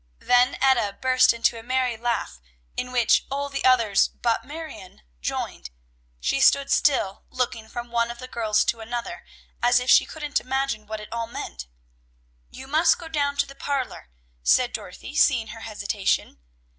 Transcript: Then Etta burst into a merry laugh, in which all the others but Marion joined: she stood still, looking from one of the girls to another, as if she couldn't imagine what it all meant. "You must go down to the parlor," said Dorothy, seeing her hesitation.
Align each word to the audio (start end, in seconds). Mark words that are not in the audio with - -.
Then 0.17 0.55
Etta 0.59 0.97
burst 0.99 1.31
into 1.31 1.59
a 1.59 1.61
merry 1.61 1.95
laugh, 1.95 2.41
in 2.75 2.91
which 2.91 3.23
all 3.29 3.49
the 3.49 3.63
others 3.63 4.07
but 4.07 4.43
Marion 4.43 5.03
joined: 5.21 5.69
she 6.19 6.39
stood 6.41 6.71
still, 6.71 7.23
looking 7.29 7.67
from 7.69 7.91
one 7.91 8.09
of 8.09 8.17
the 8.17 8.27
girls 8.27 8.65
to 8.65 8.79
another, 8.81 9.23
as 9.61 9.79
if 9.79 9.91
she 9.91 10.05
couldn't 10.07 10.39
imagine 10.41 10.87
what 10.87 11.01
it 11.01 11.13
all 11.13 11.27
meant. 11.27 11.67
"You 12.49 12.65
must 12.65 12.97
go 12.97 13.09
down 13.09 13.37
to 13.37 13.45
the 13.45 13.53
parlor," 13.53 14.09
said 14.41 14.73
Dorothy, 14.73 15.15
seeing 15.15 15.49
her 15.49 15.59
hesitation. 15.59 16.39